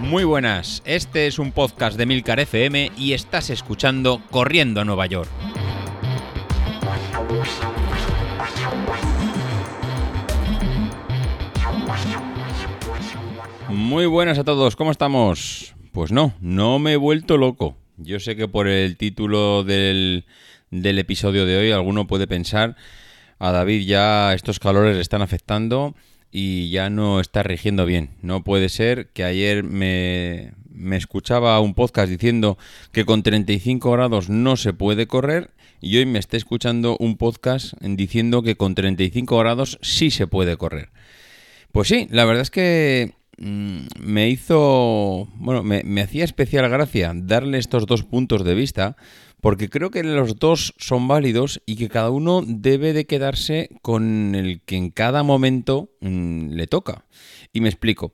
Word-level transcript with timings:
Muy 0.00 0.24
buenas, 0.24 0.82
este 0.86 1.26
es 1.26 1.38
un 1.38 1.52
podcast 1.52 1.98
de 1.98 2.06
Milcar 2.06 2.40
FM 2.40 2.92
y 2.96 3.12
estás 3.12 3.50
escuchando 3.50 4.22
Corriendo 4.30 4.80
a 4.80 4.84
Nueva 4.86 5.04
York. 5.06 5.28
Muy 13.68 14.06
buenas 14.06 14.38
a 14.38 14.44
todos, 14.44 14.76
¿cómo 14.76 14.90
estamos? 14.90 15.74
Pues 15.92 16.10
no, 16.10 16.32
no 16.40 16.78
me 16.78 16.94
he 16.94 16.96
vuelto 16.96 17.36
loco. 17.36 17.76
Yo 17.98 18.18
sé 18.18 18.34
que 18.34 18.48
por 18.48 18.66
el 18.66 18.96
título 18.96 19.62
del, 19.62 20.24
del 20.70 20.98
episodio 20.98 21.44
de 21.44 21.58
hoy 21.58 21.70
alguno 21.70 22.06
puede 22.06 22.26
pensar, 22.26 22.76
a 23.38 23.52
David 23.52 23.86
ya 23.86 24.32
estos 24.32 24.58
calores 24.58 24.96
le 24.96 25.02
están 25.02 25.20
afectando 25.20 25.94
y 26.30 26.70
ya 26.70 26.90
no 26.90 27.20
está 27.20 27.42
rigiendo 27.42 27.86
bien. 27.86 28.10
No 28.22 28.44
puede 28.44 28.68
ser 28.68 29.08
que 29.08 29.24
ayer 29.24 29.64
me, 29.64 30.52
me 30.70 30.96
escuchaba 30.96 31.58
un 31.60 31.74
podcast 31.74 32.10
diciendo 32.10 32.58
que 32.92 33.04
con 33.04 33.22
35 33.22 33.90
grados 33.92 34.28
no 34.28 34.56
se 34.56 34.72
puede 34.72 35.06
correr 35.06 35.50
y 35.80 35.96
hoy 35.98 36.06
me 36.06 36.18
esté 36.18 36.36
escuchando 36.36 36.96
un 36.98 37.16
podcast 37.16 37.74
diciendo 37.80 38.42
que 38.42 38.56
con 38.56 38.74
35 38.74 39.38
grados 39.38 39.78
sí 39.82 40.10
se 40.10 40.26
puede 40.26 40.56
correr. 40.56 40.90
Pues 41.72 41.88
sí, 41.88 42.08
la 42.10 42.24
verdad 42.24 42.42
es 42.42 42.50
que 42.50 43.14
me 43.38 44.28
hizo, 44.28 45.28
bueno, 45.36 45.62
me, 45.62 45.82
me 45.84 46.02
hacía 46.02 46.24
especial 46.24 46.68
gracia 46.68 47.12
darle 47.14 47.58
estos 47.58 47.86
dos 47.86 48.02
puntos 48.02 48.44
de 48.44 48.54
vista 48.54 48.96
porque 49.40 49.68
creo 49.68 49.90
que 49.90 50.02
los 50.02 50.36
dos 50.38 50.74
son 50.78 51.06
válidos 51.08 51.62
y 51.64 51.76
que 51.76 51.88
cada 51.88 52.10
uno 52.10 52.42
debe 52.44 52.92
de 52.92 53.06
quedarse 53.06 53.70
con 53.82 54.34
el 54.34 54.62
que 54.62 54.76
en 54.76 54.90
cada 54.90 55.22
momento 55.22 55.90
mm, 56.00 56.50
le 56.50 56.66
toca. 56.66 57.04
Y 57.52 57.60
me 57.60 57.68
explico. 57.68 58.12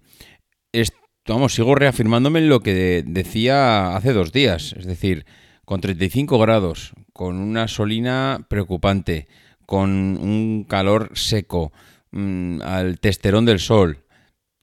vamos, 1.26 1.54
sigo 1.54 1.74
reafirmándome 1.74 2.40
en 2.40 2.48
lo 2.48 2.60
que 2.60 3.02
decía 3.06 3.96
hace 3.96 4.12
dos 4.12 4.32
días, 4.32 4.74
es 4.76 4.84
decir, 4.84 5.24
con 5.64 5.80
35 5.80 6.38
grados, 6.38 6.92
con 7.12 7.36
una 7.36 7.68
solina 7.68 8.46
preocupante, 8.48 9.28
con 9.64 10.18
un 10.18 10.66
calor 10.68 11.10
seco, 11.14 11.72
mm, 12.10 12.60
al 12.60 13.00
testerón 13.00 13.46
del 13.46 13.60
sol, 13.60 14.03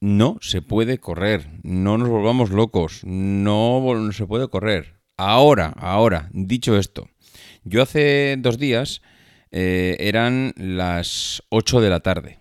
no 0.02 0.38
se 0.40 0.62
puede 0.62 0.98
correr, 0.98 1.46
no 1.62 1.96
nos 1.96 2.08
volvamos 2.08 2.50
locos, 2.50 3.02
no 3.04 4.10
se 4.10 4.26
puede 4.26 4.48
correr. 4.48 5.00
Ahora, 5.16 5.72
ahora, 5.78 6.28
dicho 6.32 6.76
esto, 6.76 7.08
yo 7.62 7.82
hace 7.82 8.34
dos 8.36 8.58
días 8.58 9.00
eh, 9.52 9.96
eran 10.00 10.54
las 10.56 11.44
8 11.50 11.80
de 11.80 11.88
la 11.88 12.00
tarde. 12.00 12.40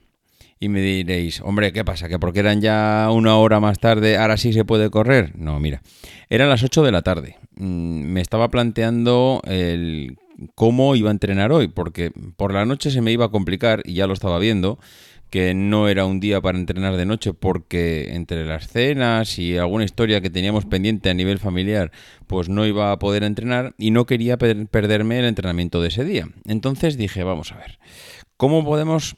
Y 0.59 0.69
me 0.69 0.81
diréis, 0.81 1.41
hombre, 1.41 1.71
¿qué 1.71 1.85
pasa? 1.85 2.09
¿Que 2.09 2.17
porque 2.17 2.39
eran 2.39 2.61
ya 2.61 3.07
una 3.13 3.37
hora 3.37 3.59
más 3.59 3.77
tarde, 3.77 4.17
ahora 4.17 4.37
sí 4.37 4.53
se 4.53 4.65
puede 4.65 4.89
correr? 4.89 5.35
No, 5.35 5.59
mira, 5.59 5.83
eran 6.29 6.49
las 6.49 6.63
8 6.63 6.81
de 6.81 6.91
la 6.91 7.03
tarde. 7.03 7.37
Mm, 7.57 8.05
me 8.05 8.21
estaba 8.21 8.49
planteando 8.49 9.39
el 9.45 10.17
cómo 10.55 10.95
iba 10.95 11.09
a 11.09 11.11
entrenar 11.11 11.51
hoy, 11.51 11.67
porque 11.67 12.11
por 12.37 12.53
la 12.53 12.65
noche 12.65 12.89
se 12.89 13.01
me 13.01 13.11
iba 13.11 13.25
a 13.25 13.31
complicar 13.31 13.83
y 13.85 13.93
ya 13.93 14.07
lo 14.07 14.13
estaba 14.13 14.39
viendo 14.39 14.79
que 15.31 15.53
no 15.53 15.87
era 15.87 16.05
un 16.05 16.19
día 16.19 16.41
para 16.41 16.59
entrenar 16.59 16.97
de 16.97 17.05
noche 17.05 17.33
porque 17.33 18.13
entre 18.15 18.45
las 18.45 18.67
cenas 18.67 19.39
y 19.39 19.57
alguna 19.57 19.85
historia 19.85 20.19
que 20.19 20.29
teníamos 20.29 20.65
pendiente 20.65 21.09
a 21.09 21.13
nivel 21.13 21.39
familiar, 21.39 21.91
pues 22.27 22.49
no 22.49 22.65
iba 22.65 22.91
a 22.91 22.99
poder 22.99 23.23
entrenar 23.23 23.73
y 23.77 23.91
no 23.91 24.05
quería 24.05 24.37
perderme 24.37 25.19
el 25.19 25.25
entrenamiento 25.25 25.81
de 25.81 25.87
ese 25.87 26.03
día. 26.03 26.27
Entonces 26.45 26.97
dije, 26.97 27.23
vamos 27.23 27.53
a 27.53 27.57
ver, 27.57 27.79
¿cómo 28.35 28.65
podemos 28.65 29.15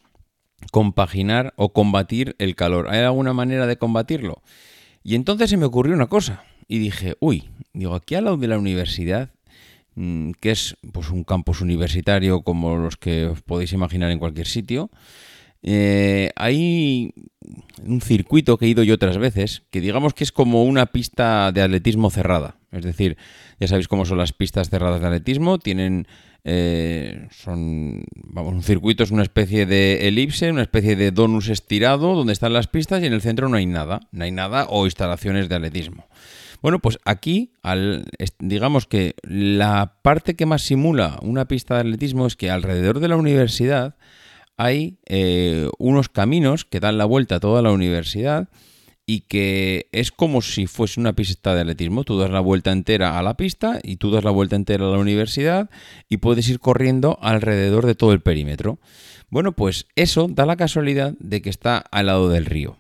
compaginar 0.71 1.55
o 1.57 1.73
combatir 1.73 2.35
el 2.37 2.55
calor? 2.55 2.89
¿Hay 2.89 2.99
alguna 2.99 3.33
manera 3.33 3.65
de 3.65 3.77
combatirlo? 3.77 4.43
Y 5.03 5.15
entonces 5.15 5.49
se 5.49 5.57
me 5.57 5.65
ocurrió 5.65 5.95
una 5.95 6.07
cosa 6.07 6.43
y 6.67 6.77
dije, 6.77 7.15
uy, 7.21 7.49
digo, 7.73 7.95
aquí 7.95 8.13
al 8.13 8.25
lado 8.25 8.37
de 8.37 8.47
la 8.47 8.59
universidad 8.59 9.31
mm, 9.95 10.33
que 10.39 10.51
es 10.51 10.77
pues 10.91 11.09
un 11.09 11.23
campus 11.23 11.61
universitario 11.61 12.43
como 12.43 12.77
los 12.77 12.97
que 12.97 13.25
os 13.25 13.41
podéis 13.41 13.73
imaginar 13.73 14.11
en 14.11 14.19
cualquier 14.19 14.45
sitio, 14.45 14.91
eh, 15.63 16.31
hay 16.35 17.13
un 17.85 18.01
circuito 18.01 18.57
que 18.57 18.65
he 18.65 18.69
ido 18.69 18.83
yo 18.83 18.95
otras 18.95 19.17
veces, 19.17 19.63
que 19.71 19.81
digamos 19.81 20.13
que 20.13 20.25
es 20.25 20.31
como 20.31 20.63
una 20.65 20.87
pista 20.87 21.51
de 21.53 21.61
atletismo 21.61 22.09
cerrada. 22.09 22.57
Es 22.71 22.83
decir, 22.83 23.17
ya 23.59 23.67
sabéis 23.67 23.87
cómo 23.87 24.05
son 24.05 24.17
las 24.17 24.33
pistas 24.33 24.69
cerradas 24.69 25.01
de 25.01 25.07
atletismo, 25.07 25.59
tienen... 25.59 26.07
Eh, 26.45 27.29
son, 27.31 28.03
vamos, 28.15 28.53
un 28.53 28.63
circuito 28.63 29.03
es 29.03 29.11
una 29.11 29.23
especie 29.23 29.65
de 29.65 30.09
elipse, 30.09 30.51
una 30.51 30.63
especie 30.63 30.97
de 30.97 31.11
donus 31.11 31.47
estirado 31.47 32.15
donde 32.15 32.33
están 32.33 32.51
las 32.51 32.67
pistas 32.67 33.01
y 33.01 33.05
en 33.05 33.13
el 33.13 33.21
centro 33.21 33.47
no 33.47 33.55
hay 33.55 33.65
nada, 33.65 34.01
no 34.11 34.25
hay 34.25 34.31
nada 34.31 34.65
o 34.69 34.83
instalaciones 34.83 35.47
de 35.47 35.55
atletismo. 35.55 36.05
Bueno, 36.61 36.79
pues 36.79 36.99
aquí, 37.05 37.53
al, 37.61 38.05
digamos 38.39 38.87
que 38.87 39.15
la 39.21 39.95
parte 40.01 40.35
que 40.35 40.45
más 40.45 40.63
simula 40.63 41.17
una 41.21 41.45
pista 41.45 41.75
de 41.75 41.81
atletismo 41.81 42.27
es 42.27 42.35
que 42.35 42.51
alrededor 42.51 42.99
de 42.99 43.07
la 43.07 43.15
universidad 43.15 43.95
hay 44.57 44.99
eh, 45.05 45.69
unos 45.79 46.09
caminos 46.09 46.65
que 46.65 46.79
dan 46.79 46.97
la 46.97 47.05
vuelta 47.05 47.35
a 47.35 47.39
toda 47.39 47.61
la 47.61 47.71
universidad 47.71 48.49
y 49.05 49.21
que 49.21 49.87
es 49.91 50.11
como 50.11 50.41
si 50.41 50.67
fuese 50.67 50.99
una 50.99 51.13
pista 51.13 51.53
de 51.53 51.61
atletismo. 51.61 52.03
Tú 52.03 52.17
das 52.17 52.29
la 52.29 52.39
vuelta 52.39 52.71
entera 52.71 53.19
a 53.19 53.23
la 53.23 53.35
pista 53.35 53.79
y 53.83 53.97
tú 53.97 54.11
das 54.11 54.23
la 54.23 54.31
vuelta 54.31 54.55
entera 54.55 54.87
a 54.87 54.91
la 54.91 54.97
universidad 54.97 55.69
y 56.07 56.17
puedes 56.17 56.47
ir 56.49 56.59
corriendo 56.59 57.17
alrededor 57.21 57.85
de 57.85 57.95
todo 57.95 58.13
el 58.13 58.21
perímetro. 58.21 58.79
Bueno, 59.29 59.53
pues 59.53 59.87
eso 59.95 60.27
da 60.29 60.45
la 60.45 60.55
casualidad 60.55 61.15
de 61.19 61.41
que 61.41 61.49
está 61.49 61.77
al 61.77 62.05
lado 62.05 62.29
del 62.29 62.45
río. 62.45 62.77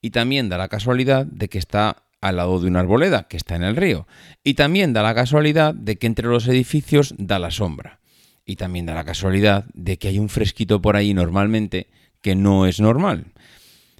Y 0.00 0.10
también 0.10 0.48
da 0.48 0.56
la 0.56 0.68
casualidad 0.68 1.26
de 1.26 1.48
que 1.48 1.58
está 1.58 2.04
al 2.20 2.36
lado 2.36 2.60
de 2.60 2.68
una 2.68 2.80
arboleda 2.80 3.24
que 3.24 3.36
está 3.36 3.56
en 3.56 3.62
el 3.62 3.76
río. 3.76 4.06
Y 4.44 4.54
también 4.54 4.92
da 4.92 5.02
la 5.02 5.14
casualidad 5.14 5.74
de 5.74 5.96
que 5.96 6.06
entre 6.06 6.28
los 6.28 6.46
edificios 6.48 7.14
da 7.18 7.38
la 7.38 7.50
sombra. 7.50 8.00
Y 8.48 8.56
también 8.56 8.86
da 8.86 8.94
la 8.94 9.04
casualidad 9.04 9.66
de 9.74 9.98
que 9.98 10.08
hay 10.08 10.18
un 10.18 10.30
fresquito 10.30 10.80
por 10.80 10.96
ahí 10.96 11.12
normalmente 11.12 11.88
que 12.22 12.34
no 12.34 12.64
es 12.64 12.80
normal. 12.80 13.26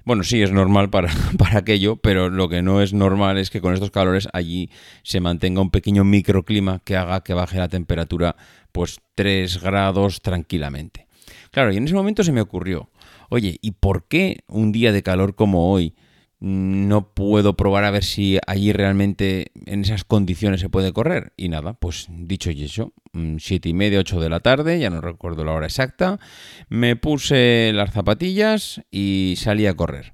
Bueno, 0.05 0.23
sí 0.23 0.41
es 0.41 0.51
normal 0.51 0.89
para, 0.89 1.13
para, 1.37 1.59
aquello, 1.59 1.97
pero 1.97 2.31
lo 2.31 2.49
que 2.49 2.63
no 2.63 2.81
es 2.81 2.91
normal 2.91 3.37
es 3.37 3.51
que 3.51 3.61
con 3.61 3.75
estos 3.75 3.91
calores 3.91 4.27
allí 4.33 4.71
se 5.03 5.19
mantenga 5.19 5.61
un 5.61 5.69
pequeño 5.69 6.03
microclima 6.03 6.79
que 6.83 6.97
haga 6.97 7.23
que 7.23 7.35
baje 7.35 7.59
la 7.59 7.67
temperatura 7.67 8.35
pues 8.71 9.01
3 9.13 9.61
grados 9.61 10.23
tranquilamente. 10.23 11.05
Claro, 11.51 11.71
y 11.71 11.77
en 11.77 11.85
ese 11.85 11.93
momento 11.93 12.23
se 12.23 12.31
me 12.31 12.41
ocurrió, 12.41 12.89
oye, 13.29 13.59
¿y 13.61 13.71
por 13.73 14.07
qué 14.07 14.39
un 14.47 14.71
día 14.71 14.91
de 14.91 15.03
calor 15.03 15.35
como 15.35 15.71
hoy 15.71 15.93
no 16.39 17.13
puedo 17.13 17.57
probar 17.57 17.83
a 17.83 17.91
ver 17.91 18.03
si 18.03 18.39
allí 18.47 18.71
realmente 18.71 19.51
en 19.65 19.81
esas 19.81 20.05
condiciones 20.05 20.61
se 20.61 20.69
puede 20.69 20.93
correr. 20.93 21.33
Y 21.35 21.49
nada, 21.49 21.73
pues 21.73 22.07
dicho 22.09 22.49
y 22.51 22.63
hecho, 22.63 22.93
mm, 23.13 23.37
siete 23.39 23.69
y 23.69 23.73
media, 23.73 23.99
ocho 23.99 24.19
de 24.19 24.29
la 24.29 24.39
tarde, 24.39 24.79
ya 24.79 24.89
no 24.89 25.01
recuerdo 25.01 25.43
la 25.43 25.51
hora 25.51 25.67
exacta, 25.67 26.19
me 26.69 26.95
puse 26.95 27.71
las 27.73 27.91
zapatillas 27.91 28.81
y 28.89 29.35
salí 29.37 29.67
a 29.67 29.75
correr. 29.75 30.13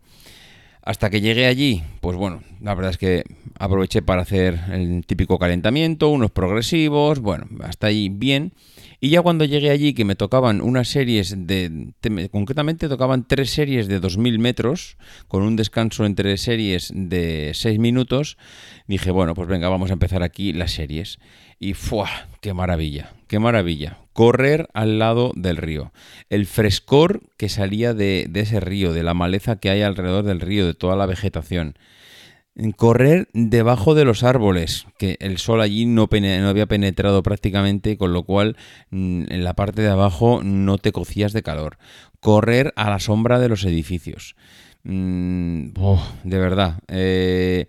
Hasta 0.81 1.09
que 1.09 1.21
llegué 1.21 1.47
allí, 1.47 1.81
pues 1.99 2.15
bueno, 2.15 2.43
la 2.61 2.75
verdad 2.75 2.91
es 2.91 2.99
que 2.99 3.23
aproveché 3.57 4.03
para 4.03 4.21
hacer 4.21 4.59
el 4.71 5.03
típico 5.05 5.39
calentamiento, 5.39 6.09
unos 6.09 6.29
progresivos, 6.29 7.19
bueno, 7.19 7.47
hasta 7.63 7.87
ahí 7.87 8.09
bien. 8.09 8.53
Y 8.99 9.09
ya 9.09 9.21
cuando 9.21 9.45
llegué 9.45 9.69
allí, 9.69 9.93
que 9.93 10.05
me 10.05 10.15
tocaban 10.15 10.61
unas 10.61 10.87
series 10.87 11.35
de. 11.47 11.93
concretamente 12.31 12.87
tocaban 12.87 13.27
tres 13.27 13.51
series 13.51 13.87
de 13.87 14.01
2.000 14.01 14.39
metros, 14.39 14.97
con 15.27 15.43
un 15.43 15.55
descanso 15.55 16.05
entre 16.05 16.37
series 16.37 16.91
de 16.93 17.51
6 17.53 17.79
minutos, 17.79 18.37
dije, 18.87 19.11
bueno, 19.11 19.33
pues 19.33 19.47
venga, 19.47 19.69
vamos 19.69 19.89
a 19.89 19.93
empezar 19.93 20.23
aquí 20.23 20.53
las 20.53 20.71
series. 20.71 21.19
Y 21.59 21.73
¡fua! 21.73 22.09
¡Qué 22.41 22.53
maravilla! 22.53 23.13
¡Qué 23.27 23.39
maravilla! 23.39 23.99
Correr 24.13 24.67
al 24.73 24.99
lado 24.99 25.31
del 25.35 25.57
río. 25.57 25.91
El 26.29 26.45
frescor 26.45 27.21
que 27.37 27.49
salía 27.49 27.93
de, 27.93 28.27
de 28.29 28.41
ese 28.41 28.59
río, 28.59 28.93
de 28.93 29.03
la 29.03 29.13
maleza 29.13 29.57
que 29.57 29.69
hay 29.69 29.81
alrededor 29.81 30.23
del 30.25 30.41
río, 30.41 30.65
de 30.65 30.73
toda 30.73 30.95
la 30.95 31.05
vegetación 31.05 31.75
correr 32.75 33.27
debajo 33.33 33.95
de 33.95 34.05
los 34.05 34.23
árboles, 34.23 34.87
que 34.97 35.17
el 35.19 35.37
sol 35.37 35.61
allí 35.61 35.85
no, 35.85 36.07
había 36.47 36.65
penetrado 36.65 37.21
prácticamente, 37.21 37.97
con 37.97 38.13
lo 38.13 38.23
cual 38.23 38.55
mm, 38.91 39.25
en 39.29 39.43
la 39.43 39.53
parte 39.53 39.81
de 39.81 39.89
abajo 39.89 40.41
no 40.43 40.77
te 40.77 40.91
cocías 40.91 41.33
de 41.33 41.43
calor. 41.43 41.77
Correr 42.19 42.73
a 42.75 42.89
la 42.89 42.99
sombra 42.99 43.39
de 43.39 43.49
los 43.49 43.65
edificios. 43.65 44.35
Mm, 44.83 45.71
de 46.23 46.39
verdad, 46.39 46.79
eh, 46.87 47.67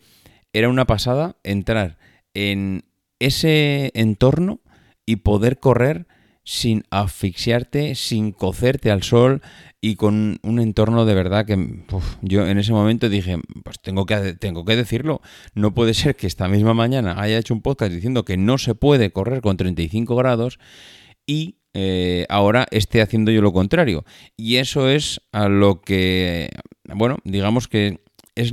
era 0.53 0.69
una 0.69 0.87
pasada 0.87 1.37
entrar 1.43 1.99
en 2.35 2.85
ese 3.19 3.91
entorno 3.95 4.61
y 5.05 5.17
poder 5.17 5.59
correr 5.59 6.07
sin 6.47 6.85
asfixiarte, 6.91 7.97
sin 7.97 8.31
cocerte 8.31 8.93
al 8.93 9.03
sol 9.03 9.43
y 9.81 9.97
con 9.97 10.39
un 10.45 10.61
entorno 10.61 11.05
de 11.05 11.15
verdad 11.15 11.45
que 11.45 11.85
yo 12.23 12.47
en 12.47 12.59
ese 12.59 12.73
momento 12.73 13.09
dije, 13.09 13.37
pues 13.65 13.81
tengo 13.83 14.07
que, 14.07 14.35
tengo 14.35 14.65
que 14.65 14.77
decirlo, 14.77 15.21
no 15.55 15.75
puede 15.75 15.93
ser 15.93 16.15
que 16.15 16.29
esta 16.29 16.47
misma 16.47 16.73
mañana 16.73 17.21
haya 17.21 17.37
hecho 17.37 17.53
un 17.53 17.63
podcast 17.63 17.93
diciendo 17.93 18.25
que 18.25 18.37
no 18.37 18.59
se 18.59 18.77
puede 18.77 19.11
correr 19.11 19.41
con 19.41 19.57
35 19.57 20.15
grados 20.15 20.61
y 21.27 21.57
eh, 21.75 22.27
ahora 22.29 22.69
esté 22.71 23.03
haciendo 23.03 23.33
yo 23.33 23.43
lo 23.43 23.53
contrario. 23.53 24.05
Y 24.37 24.57
eso 24.57 24.89
es 24.89 25.21
a 25.33 25.49
lo 25.49 25.81
que 25.81 26.49
bueno, 26.95 27.19
digamos 27.25 27.67
que 27.67 27.99
es 28.37 28.53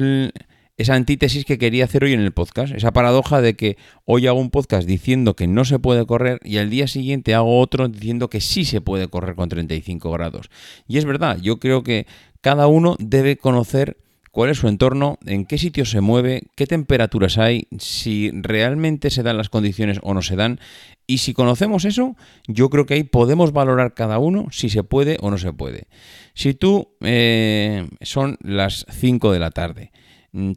esa 0.78 0.96
antítesis 0.96 1.46
que 1.46 1.58
quería 1.58 1.86
hacer 1.86 2.04
hoy 2.04 2.14
en 2.14 2.22
el 2.22 2.31
podcast, 2.31 2.74
esa 2.74 2.94
paradoja 2.94 3.42
de 3.42 3.56
que 3.56 3.78
hoy 4.06 4.28
hago 4.28 4.40
un 4.40 4.50
podcast 4.50 4.88
diciendo 4.88 5.36
que 5.36 5.48
no 5.48 5.66
se 5.66 5.80
puede 5.80 6.06
correr 6.06 6.40
y 6.44 6.58
al 6.58 6.70
día 6.70 6.88
siguiente 6.88 7.36
hago 7.36 7.60
otro 7.60 7.88
diciendo 7.88 8.30
que 8.30 8.42
sí 8.42 8.66
se 8.66 8.81
puede 8.81 9.08
correr 9.08 9.36
con 9.36 9.50
35 9.50 10.12
grados. 10.12 10.50
Y 10.88 10.98
es 10.98 11.06
verdad, 11.06 11.38
yo 11.40 11.60
creo 11.60 11.84
que 11.84 12.08
cada 12.42 12.68
uno 12.68 12.96
debe 13.00 13.38
conocer 13.38 13.98
cuál 14.34 14.50
es 14.50 14.58
su 14.58 14.68
entorno, 14.68 15.20
en 15.28 15.46
qué 15.46 15.60
sitio 15.60 15.86
se 15.86 16.02
mueve, 16.02 16.42
qué 16.56 16.66
temperaturas 16.66 17.38
hay, 17.38 17.68
si 17.78 18.31
realmente 18.34 19.12
se 19.12 19.22
dan 19.22 19.38
las 19.38 19.50
condiciones 19.50 20.00
o 20.02 20.16
no 20.16 20.24
se 20.24 20.36
dan. 20.36 20.60
Y 21.06 21.20
si 21.20 21.34
conocemos 21.34 21.86
eso, 21.86 22.16
yo 22.48 22.72
creo 22.72 22.88
que 22.88 22.96
ahí 22.96 23.04
podemos 23.04 23.54
valorar 23.54 23.94
cada 23.94 24.18
uno 24.18 24.48
si 24.50 24.70
se 24.70 24.84
puede 24.84 25.18
o 25.22 25.30
no 25.30 25.38
se 25.38 25.54
puede. 25.54 25.86
Si 26.34 26.56
tú 26.56 26.96
eh, 27.02 27.88
son 28.02 28.40
las 28.42 28.88
5 28.90 29.31
de 29.31 29.40
la 29.40 29.52
tarde, 29.52 29.92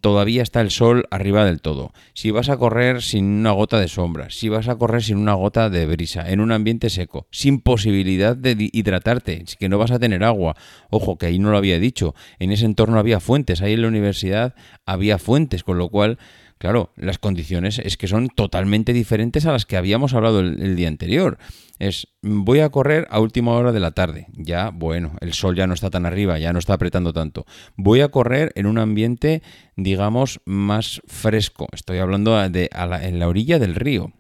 todavía 0.01 0.43
está 0.43 0.63
el 0.63 0.71
sol 0.71 1.07
arriba 1.11 1.45
del 1.45 1.61
todo. 1.61 1.93
Si 2.15 2.31
vas 2.31 2.49
a 2.49 2.57
correr 2.57 3.03
sin 3.03 3.27
una 3.27 3.53
gota 3.53 3.79
de 3.79 3.89
sombra, 3.89 4.31
si 4.31 4.49
vas 4.49 4.69
a 4.69 4.77
correr 4.77 5.03
sin 5.03 5.19
una 5.19 5.35
gota 5.35 5.69
de 5.69 5.87
brisa, 5.87 6.31
en 6.31 6.41
un 6.41 6.51
ambiente 6.53 6.89
seco, 6.89 7.27
sin 7.31 7.61
posibilidad 7.61 8.37
de 8.37 8.71
hidratarte, 8.73 9.45
que 9.59 9.69
no 9.69 9.79
vas 9.79 9.91
a 9.91 9.99
tener 9.99 10.25
agua. 10.25 10.57
Ojo, 10.91 11.19
que 11.19 11.27
ahí 11.27 11.39
no 11.39 11.51
lo 11.51 11.59
había 11.59 11.79
dicho. 11.79 12.15
En 12.39 12.53
ese 12.53 12.65
entorno 12.65 12.99
había 12.99 13.21
fuentes, 13.21 13.61
ahí 13.61 13.75
en 13.75 13.83
la 13.83 13.89
universidad 13.89 14.55
había 14.87 15.19
fuentes, 15.19 15.63
con 15.63 15.79
lo 15.79 15.91
cual 15.91 16.19
Claro, 16.59 16.91
las 16.97 17.19
condiciones 17.19 17.79
es 17.79 17.99
que 17.99 18.09
son 18.09 18.29
totalmente 18.29 18.95
diferentes 18.95 19.45
a 19.45 19.53
las 19.53 19.67
que 19.67 19.77
habíamos 19.77 20.15
hablado 20.15 20.41
el, 20.41 20.75
día 20.75 20.89
anterior. 20.89 21.39
Es, 21.79 22.09
voy 22.23 22.61
a 22.61 22.71
correr 22.71 23.07
a 23.11 23.21
última 23.21 23.53
hora 23.53 23.73
de 23.73 23.81
la 23.81 23.91
tarde. 23.91 24.29
Ya, 24.33 24.71
bueno, 24.71 25.13
el 25.21 25.35
sol 25.35 25.55
ya 25.55 25.67
no 25.67 25.75
está 25.75 25.91
tan 25.91 26.07
arriba, 26.07 26.39
ya 26.39 26.55
no 26.55 26.59
está 26.59 26.73
apretando 26.73 27.13
tanto. 27.13 27.45
Voy 27.77 28.01
a 28.01 28.09
correr 28.09 28.53
en 28.55 28.65
un 28.65 28.79
ambiente, 28.79 29.43
digamos, 29.77 30.41
más 30.47 31.03
fresco. 31.07 31.69
Estoy 31.73 31.99
hablando 31.99 32.37
de 32.49 32.71
en 32.73 33.19
la 33.19 33.29
orilla 33.29 33.59
del 33.59 33.75
río. 33.75 34.13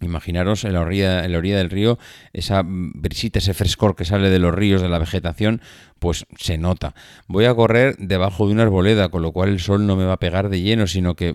Imaginaros 0.00 0.64
en 0.64 0.74
la, 0.74 0.80
orilla, 0.80 1.24
en 1.24 1.32
la 1.32 1.38
orilla 1.38 1.58
del 1.58 1.70
río 1.70 1.98
esa 2.32 2.62
brisita, 2.64 3.38
ese 3.38 3.54
frescor 3.54 3.96
que 3.96 4.04
sale 4.04 4.30
de 4.30 4.38
los 4.38 4.54
ríos, 4.54 4.80
de 4.80 4.88
la 4.88 4.98
vegetación, 4.98 5.60
pues 5.98 6.26
se 6.38 6.58
nota. 6.58 6.94
Voy 7.26 7.46
a 7.46 7.54
correr 7.54 7.96
debajo 7.98 8.46
de 8.46 8.52
una 8.52 8.62
arboleda, 8.62 9.08
con 9.08 9.22
lo 9.22 9.32
cual 9.32 9.48
el 9.50 9.60
sol 9.60 9.86
no 9.86 9.96
me 9.96 10.04
va 10.04 10.14
a 10.14 10.18
pegar 10.18 10.48
de 10.48 10.60
lleno, 10.60 10.86
sino 10.86 11.16
que 11.16 11.34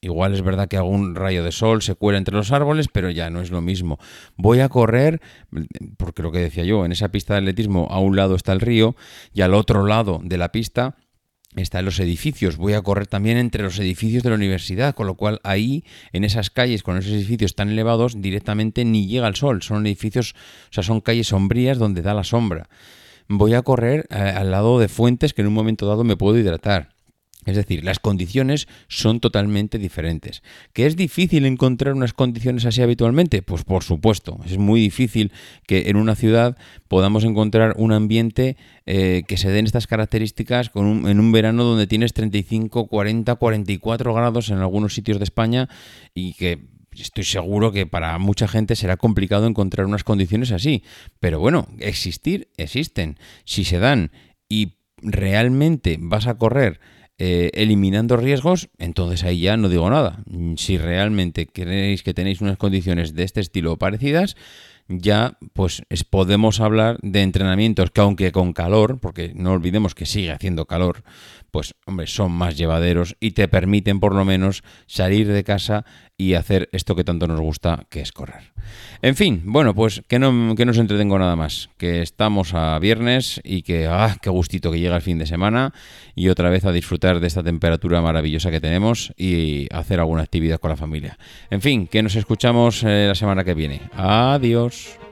igual 0.00 0.34
es 0.34 0.42
verdad 0.42 0.68
que 0.68 0.76
algún 0.76 1.14
rayo 1.14 1.44
de 1.44 1.52
sol 1.52 1.82
se 1.82 1.94
cuela 1.94 2.18
entre 2.18 2.34
los 2.34 2.52
árboles, 2.52 2.88
pero 2.92 3.10
ya 3.10 3.30
no 3.30 3.40
es 3.40 3.50
lo 3.50 3.60
mismo. 3.60 3.98
Voy 4.36 4.60
a 4.60 4.68
correr, 4.68 5.20
porque 5.98 6.22
lo 6.22 6.32
que 6.32 6.38
decía 6.38 6.64
yo, 6.64 6.84
en 6.84 6.92
esa 6.92 7.10
pista 7.10 7.34
de 7.34 7.40
atletismo 7.40 7.88
a 7.90 7.98
un 8.00 8.16
lado 8.16 8.34
está 8.34 8.52
el 8.52 8.60
río 8.60 8.96
y 9.34 9.42
al 9.42 9.54
otro 9.54 9.84
lado 9.84 10.20
de 10.22 10.38
la 10.38 10.52
pista 10.52 10.96
está 11.56 11.80
en 11.80 11.84
los 11.84 11.98
edificios. 11.98 12.56
Voy 12.56 12.74
a 12.74 12.82
correr 12.82 13.06
también 13.06 13.36
entre 13.36 13.62
los 13.62 13.78
edificios 13.78 14.22
de 14.22 14.30
la 14.30 14.36
universidad, 14.36 14.94
con 14.94 15.06
lo 15.06 15.14
cual 15.14 15.40
ahí, 15.42 15.84
en 16.12 16.24
esas 16.24 16.50
calles, 16.50 16.82
con 16.82 16.96
esos 16.96 17.12
edificios 17.12 17.54
tan 17.54 17.70
elevados, 17.70 18.20
directamente 18.20 18.84
ni 18.84 19.06
llega 19.06 19.28
el 19.28 19.34
sol. 19.34 19.62
Son 19.62 19.86
edificios, 19.86 20.34
o 20.70 20.72
sea, 20.72 20.82
son 20.82 21.00
calles 21.00 21.28
sombrías 21.28 21.78
donde 21.78 22.02
da 22.02 22.14
la 22.14 22.24
sombra. 22.24 22.68
Voy 23.28 23.54
a 23.54 23.62
correr 23.62 24.06
eh, 24.10 24.16
al 24.16 24.50
lado 24.50 24.78
de 24.78 24.88
fuentes 24.88 25.34
que 25.34 25.42
en 25.42 25.48
un 25.48 25.54
momento 25.54 25.86
dado 25.86 26.04
me 26.04 26.16
puedo 26.16 26.38
hidratar. 26.38 26.99
Es 27.46 27.56
decir, 27.56 27.84
las 27.84 27.98
condiciones 27.98 28.68
son 28.88 29.18
totalmente 29.20 29.78
diferentes. 29.78 30.42
¿Que 30.74 30.86
es 30.86 30.96
difícil 30.96 31.46
encontrar 31.46 31.94
unas 31.94 32.12
condiciones 32.12 32.66
así 32.66 32.82
habitualmente? 32.82 33.40
Pues 33.40 33.64
por 33.64 33.82
supuesto, 33.82 34.40
es 34.44 34.58
muy 34.58 34.80
difícil 34.80 35.32
que 35.66 35.88
en 35.88 35.96
una 35.96 36.14
ciudad 36.14 36.58
podamos 36.88 37.24
encontrar 37.24 37.74
un 37.76 37.92
ambiente 37.92 38.56
eh, 38.84 39.22
que 39.26 39.38
se 39.38 39.50
den 39.50 39.64
estas 39.64 39.86
características 39.86 40.70
en 40.74 41.20
un 41.20 41.32
verano 41.32 41.64
donde 41.64 41.86
tienes 41.86 42.12
35, 42.12 42.88
40, 42.88 43.34
44 43.36 44.14
grados 44.14 44.50
en 44.50 44.58
algunos 44.58 44.94
sitios 44.94 45.18
de 45.18 45.24
España 45.24 45.68
y 46.14 46.34
que 46.34 46.68
estoy 46.92 47.24
seguro 47.24 47.72
que 47.72 47.86
para 47.86 48.18
mucha 48.18 48.48
gente 48.48 48.76
será 48.76 48.96
complicado 48.96 49.46
encontrar 49.46 49.86
unas 49.86 50.04
condiciones 50.04 50.52
así. 50.52 50.82
Pero 51.20 51.40
bueno, 51.40 51.68
existir 51.78 52.48
existen. 52.56 53.18
Si 53.44 53.64
se 53.64 53.78
dan 53.78 54.10
y 54.48 54.74
realmente 55.02 55.96
vas 56.00 56.26
a 56.26 56.36
correr 56.36 56.80
eh, 57.22 57.50
eliminando 57.52 58.16
riesgos, 58.16 58.70
entonces 58.78 59.24
ahí 59.24 59.40
ya 59.40 59.58
no 59.58 59.68
digo 59.68 59.90
nada. 59.90 60.24
Si 60.56 60.78
realmente 60.78 61.44
queréis 61.44 62.02
que 62.02 62.14
tenéis 62.14 62.40
unas 62.40 62.56
condiciones 62.56 63.14
de 63.14 63.24
este 63.24 63.40
estilo 63.40 63.76
parecidas, 63.76 64.36
ya 64.90 65.38
pues 65.52 65.82
podemos 66.10 66.60
hablar 66.60 66.98
de 67.02 67.22
entrenamientos 67.22 67.90
que 67.90 68.00
aunque 68.00 68.32
con 68.32 68.52
calor, 68.52 68.98
porque 69.00 69.32
no 69.34 69.52
olvidemos 69.52 69.94
que 69.94 70.06
sigue 70.06 70.32
haciendo 70.32 70.66
calor, 70.66 71.04
pues 71.50 71.74
hombre, 71.86 72.06
son 72.06 72.32
más 72.32 72.56
llevaderos 72.56 73.16
y 73.20 73.32
te 73.32 73.48
permiten 73.48 74.00
por 74.00 74.14
lo 74.14 74.24
menos 74.24 74.62
salir 74.86 75.28
de 75.28 75.44
casa 75.44 75.84
y 76.16 76.34
hacer 76.34 76.68
esto 76.72 76.94
que 76.94 77.04
tanto 77.04 77.26
nos 77.26 77.40
gusta, 77.40 77.86
que 77.88 78.00
es 78.00 78.12
correr. 78.12 78.52
En 79.02 79.16
fin, 79.16 79.42
bueno, 79.46 79.74
pues 79.74 80.02
que 80.06 80.18
no, 80.18 80.54
que 80.54 80.66
no 80.66 80.72
os 80.72 80.78
entretengo 80.78 81.18
nada 81.18 81.34
más, 81.34 81.70
que 81.78 82.02
estamos 82.02 82.52
a 82.54 82.78
viernes 82.78 83.40
y 83.42 83.62
que, 83.62 83.86
ah, 83.86 84.16
qué 84.20 84.28
gustito 84.28 84.70
que 84.70 84.78
llega 84.78 84.96
el 84.96 85.02
fin 85.02 85.18
de 85.18 85.26
semana 85.26 85.72
y 86.14 86.28
otra 86.28 86.50
vez 86.50 86.64
a 86.66 86.72
disfrutar 86.72 87.20
de 87.20 87.26
esta 87.26 87.42
temperatura 87.42 88.02
maravillosa 88.02 88.50
que 88.50 88.60
tenemos 88.60 89.12
y 89.16 89.66
hacer 89.72 90.00
alguna 90.00 90.22
actividad 90.22 90.58
con 90.60 90.70
la 90.70 90.76
familia. 90.76 91.18
En 91.50 91.62
fin, 91.62 91.86
que 91.86 92.02
nos 92.02 92.16
escuchamos 92.16 92.82
eh, 92.84 93.06
la 93.08 93.14
semana 93.14 93.42
que 93.42 93.54
viene. 93.54 93.80
Adiós. 93.94 94.79
much. 94.88 95.09